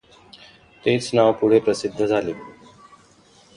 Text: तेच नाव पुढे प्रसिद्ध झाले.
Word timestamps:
तेच 0.83 1.09
नाव 1.13 1.31
पुढे 1.31 1.59
प्रसिद्ध 1.59 2.05
झाले. 2.05 2.33